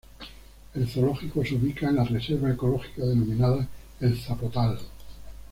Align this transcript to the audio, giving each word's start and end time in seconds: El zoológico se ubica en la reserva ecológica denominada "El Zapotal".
El 0.73 0.89
zoológico 0.89 1.45
se 1.45 1.53
ubica 1.53 1.87
en 1.87 1.97
la 1.97 2.03
reserva 2.03 2.51
ecológica 2.51 3.05
denominada 3.05 3.67
"El 3.99 4.17
Zapotal". 4.19 4.79